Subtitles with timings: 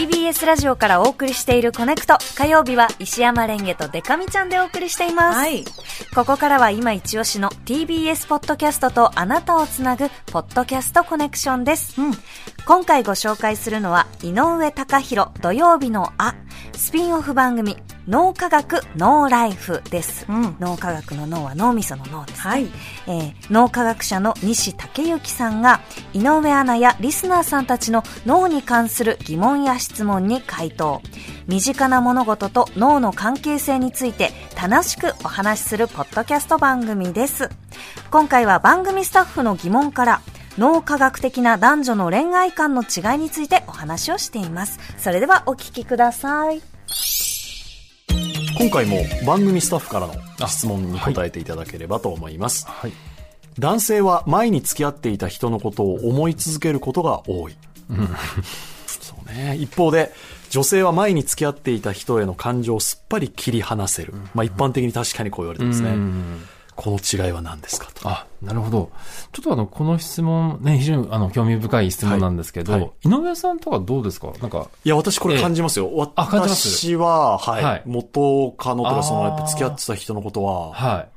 [0.00, 2.16] TBS ラジオからお送りしているコネクト。
[2.34, 5.38] 火曜日は石山レンゲとデカミちゃんでお送りしています。
[5.38, 5.62] はい。
[6.14, 12.00] ここからは今一押しの TBS ポッドキャストとあなたをつなぐポッドキャストコネクションです。
[12.00, 12.12] うん。
[12.64, 16.34] 今回ご紹介するのは井上貴博土曜日のあ
[16.74, 17.76] スピンオフ番組
[18.10, 20.56] 脳科学ノーライフです、うん。
[20.58, 22.50] 脳科学の脳は脳みその脳です、ね。
[22.50, 22.68] はい。
[23.06, 25.80] えー脳科学者の西武之さんが
[26.12, 31.02] 井上アナやリスナーさんたちの脳に関する疑問や質問に回答。
[31.46, 37.48] 身近な物事と脳の関係性について楽しくお話しするポッドキャスト番組です。
[38.10, 40.20] 今回は番組スタッフの疑問から
[40.58, 44.80] 脳科学的な男女の恋愛観の違いについてお話をしています。
[44.98, 46.60] それではお聞きください
[48.56, 52.92] 今回も番組スタッフからの質問に答えていただければと思います、はい。
[53.58, 57.56] 男性は前に付き合っていた人のことを思い続けることが多い、
[58.86, 59.56] そうね。
[59.56, 60.12] 一方で
[60.50, 66.42] 女性は前に付き合っていた人への感情をすっぱり切り離せる、まあ、一般的に確かにこう言われてますね、うん
[66.82, 68.08] この違いは何ですかと。
[68.08, 68.90] あ、なるほど。
[69.32, 72.80] ちょっとあの、この質問、ね、非常にあの、興味深い質問なんですけど、はい。
[72.80, 73.08] はい。
[73.08, 74.32] 井上さんとかどうですか？
[74.40, 76.68] なんか、いや私これ感じますよ、あ感じます？
[76.68, 77.64] 私は、はい。
[77.64, 77.82] はい。
[77.84, 81.08] 元カノとかそのやっぱ付き合ってた人のことははい。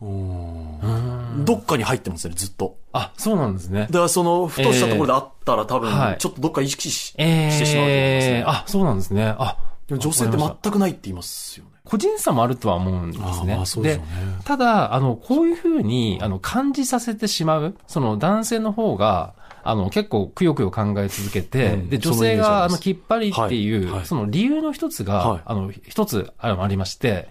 [0.00, 2.76] どっかに入ってますねずっと。
[2.92, 3.82] あ、そうなんですね。
[3.82, 3.86] だ。
[3.86, 8.38] からその、ふとしたところであったら多分はい、ちょっとどっか意識し,、えしてしまうと思いますね。
[8.38, 9.34] えあ、そうなんですね。
[9.38, 9.56] あ、
[9.92, 11.72] でも女性って全くないって言いますよね。
[11.84, 13.54] 個人差もあるとは思うんですね。
[13.54, 14.08] あそうですよね
[14.44, 19.34] ただ、あの、こういうふうに、あの、感じさせてしまう、その男性の方が、
[19.64, 27.28] あの、結構くよくよ考え続けて、うんで、女性が、あの、きっぱりっていう、はいはいその理由の一つが、はいあの、一つあありまして、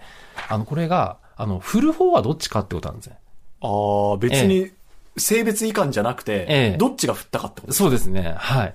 [0.48, 3.18] あの、これが、あの、振る方はどっちかってことなんですね。
[3.60, 3.68] あ
[4.14, 4.70] あ、別に、
[5.16, 8.34] 性別以下じゃなくて、ええどっちが振ったかってことですそうですね。
[8.36, 8.74] はい。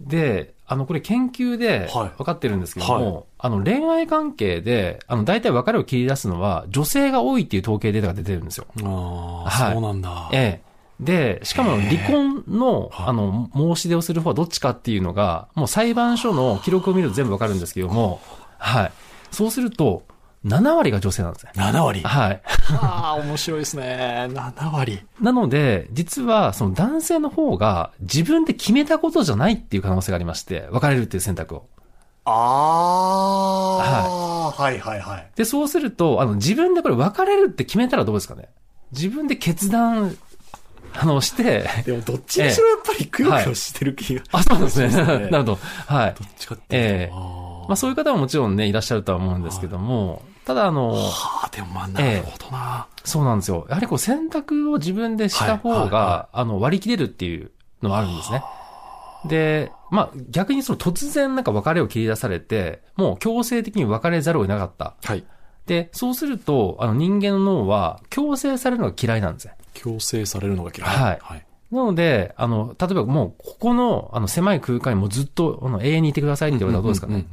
[0.00, 8.66] で、あの、これ研究ではい分かってるんですけども、はいあの、恋愛関係で、あの、大体別れを切り出すのは、女性が多いっていう統計データが出てるんですよ。
[8.82, 10.30] ああ、はいそうなんだ。
[10.32, 10.70] ええ。
[11.00, 18.20] で、しかも離婚の、はいあの、申し出をする方はどっちかっていうのが、もう裁判所の記録を見ると全部わかるんですけども、
[18.58, 18.92] はい。
[19.30, 20.02] そうすると、
[20.44, 21.52] 7割が女性なんですね。
[21.54, 22.00] 7割。
[22.02, 22.42] はい。
[22.80, 24.28] ああ、面白いですね。
[24.30, 25.00] 7割。
[25.20, 31.66] なので、実は、その男性の方が自分で決めたことじゃないっていう可能性がありまして、別れるっていう選択を。
[32.24, 32.32] あ
[34.56, 38.48] あ、はい、はいはいで、そうすると、あの、自分でこれ別れるって決めたらどうですかね
[38.92, 40.16] 自分で決断、
[40.94, 44.22] あの、して、でもどっちにしろやっぱりくよくよしてる気が。
[44.32, 44.90] あ、そうなんですね。
[44.90, 45.58] そうですね なるほど。
[45.86, 46.14] はい。
[46.18, 46.88] どっちかっていうと。
[46.88, 52.86] ええあまあそういう方ももちろんね、いらっしゃるとは思うんですけども、ただあの、ーはあ、でもまあ、なるほどな。
[53.04, 53.66] そうなんですよ。
[53.68, 57.50] やはりこう選択を自分でした方はいはいがは、あの、割り切れるっていう
[57.82, 58.42] のはあるんですね。
[59.26, 64.94] で、まあ逆にその突然なんか別れを切り出されて、もう強制的に別れざるを得なかった。
[65.02, 65.24] はい。
[65.66, 69.54] で、そうすると、あの人間の脳は強制されるのが嫌いなんですね。
[69.74, 70.88] 強制されるのが嫌い。
[70.88, 71.46] はいはい。
[71.70, 77.14] なので、あの、例えばもう、ここの、あの、狭い空間にもうずっと、あの、永遠にいてくださいって言われたらどうですかね。
[77.14, 77.26] んんうん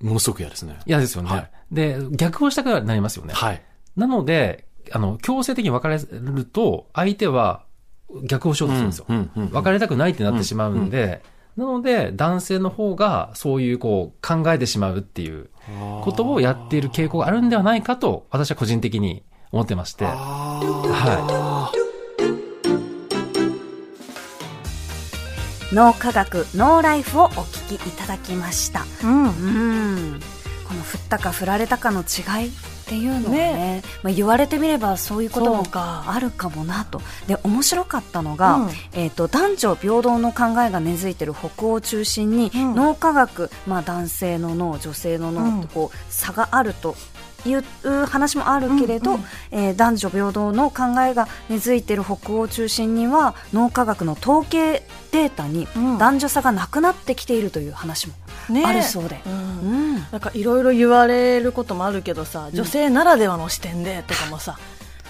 [0.00, 0.78] ものすごく嫌ですね。
[0.86, 1.30] 嫌ですよね。
[1.30, 3.34] はいで、逆をしたくなりますよね。
[3.34, 3.62] はい。
[3.96, 7.64] なので、あの、強制的に別れると、相手は
[8.24, 9.06] 逆をしようとするんですよ。
[9.08, 11.22] うんうんうん別れたくないってなってしまうんで、
[11.56, 15.50] なので、男性の方がそういうこう考えてしまうっていう
[16.02, 19.22] ことをやっている傾向があるんではないかと、私は個人的に
[19.52, 20.04] 思ってまして。
[20.06, 20.10] は
[25.72, 28.84] 脳科学ノーライフをお聞きいただきました。
[29.04, 29.24] うん。
[29.24, 30.20] うん。
[30.66, 32.52] この振ったか振られたかの違いっ
[32.86, 33.82] ていうのはねね。
[34.02, 37.00] まあ、言われてみればそういうことそもあるかもなと。
[37.28, 38.70] で面白かったのが、うん。
[38.94, 42.74] えー、と男女平等の考えが根付いている北欧を中心に、うん。
[42.74, 46.96] 脳科学、まあ、男性の脳女性の脳とこう差があると
[47.46, 47.64] いう
[48.06, 49.24] 話もあるけれど、うんうん。
[49.50, 54.82] えー男女平等の考えが根付いている北欧を中心には脳科学の統計
[55.12, 55.98] データにうん。
[55.98, 58.14] 男女差がなくなってきているという話も
[58.48, 59.20] ねあるそうで。
[59.26, 59.32] うん。
[59.32, 59.94] うん。
[60.10, 64.58] なんかいろいろ言われることもあるけどさ、女性ならではの視点でとかもさ、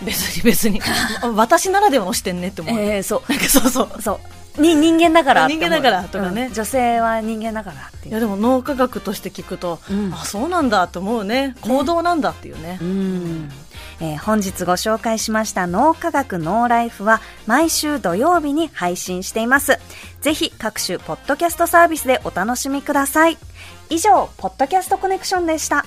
[0.05, 0.81] 別に別に、
[1.37, 2.79] 私ならではの視点ねって思う。
[2.79, 3.33] えーそう。
[3.33, 4.03] なんかそうそう。
[4.03, 4.21] そう
[4.59, 6.47] に人間だから人間だからとかね。
[6.47, 6.53] うん。
[6.53, 10.13] 女性は人間だからっていやでも脳科学として聞くと、うん。
[10.13, 11.55] あそうなんだと思うね。
[11.61, 12.79] 行動なんだっていうね。
[12.81, 13.51] うん。
[14.01, 19.79] えー本日ご紹介しました脳科学ノーライフは毎週土曜日に配信しています。
[20.21, 23.39] ぜひ各種ポッドキャストサービスでお楽しみください。
[23.91, 25.85] 以上ポッドキャストコネクションでした